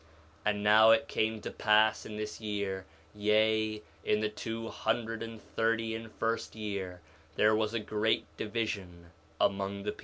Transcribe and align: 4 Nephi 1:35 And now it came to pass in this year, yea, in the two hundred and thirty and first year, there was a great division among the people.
4 0.45 0.53
Nephi 0.53 0.53
1:35 0.53 0.55
And 0.55 0.63
now 0.63 0.89
it 0.89 1.07
came 1.07 1.41
to 1.41 1.51
pass 1.51 2.05
in 2.07 2.17
this 2.17 2.41
year, 2.41 2.87
yea, 3.13 3.83
in 4.03 4.19
the 4.19 4.29
two 4.29 4.67
hundred 4.69 5.21
and 5.21 5.39
thirty 5.39 5.93
and 5.93 6.11
first 6.13 6.55
year, 6.55 7.01
there 7.35 7.53
was 7.55 7.75
a 7.75 7.79
great 7.79 8.25
division 8.35 9.11
among 9.39 9.83
the 9.83 9.91
people. 9.91 9.99